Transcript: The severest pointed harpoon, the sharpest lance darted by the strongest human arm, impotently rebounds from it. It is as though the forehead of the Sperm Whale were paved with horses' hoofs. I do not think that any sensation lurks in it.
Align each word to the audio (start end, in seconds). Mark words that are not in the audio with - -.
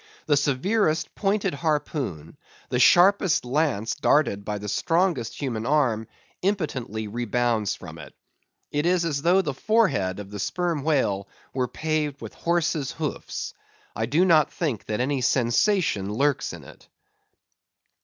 The 0.25 0.35
severest 0.35 1.13
pointed 1.13 1.53
harpoon, 1.53 2.35
the 2.69 2.79
sharpest 2.79 3.45
lance 3.45 3.93
darted 3.93 4.43
by 4.43 4.57
the 4.57 4.67
strongest 4.67 5.39
human 5.39 5.63
arm, 5.67 6.07
impotently 6.41 7.07
rebounds 7.07 7.75
from 7.75 7.99
it. 7.99 8.15
It 8.71 8.87
is 8.87 9.05
as 9.05 9.21
though 9.21 9.43
the 9.43 9.53
forehead 9.53 10.19
of 10.19 10.31
the 10.31 10.39
Sperm 10.39 10.81
Whale 10.81 11.27
were 11.53 11.67
paved 11.67 12.19
with 12.19 12.33
horses' 12.33 12.93
hoofs. 12.93 13.53
I 13.95 14.07
do 14.07 14.25
not 14.25 14.51
think 14.51 14.85
that 14.85 15.01
any 15.01 15.21
sensation 15.21 16.11
lurks 16.11 16.51
in 16.51 16.63
it. 16.63 16.87